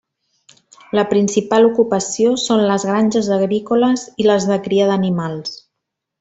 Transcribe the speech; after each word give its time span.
La 0.99 1.03
principal 1.11 1.67
ocupació 1.67 2.31
són 2.45 2.63
les 2.71 2.87
granges 2.93 3.29
agrícoles 3.37 4.07
i 4.25 4.27
les 4.31 4.49
de 4.53 4.59
cria 4.69 4.89
d'animals. 4.95 5.55